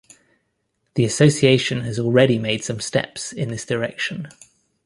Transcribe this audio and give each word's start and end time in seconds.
The 0.95 1.05
association 1.05 1.81
has 1.81 1.99
already 1.99 2.39
made 2.39 2.63
some 2.63 2.79
steps 2.79 3.31
in 3.31 3.49
this 3.49 3.67
direction. 3.67 4.29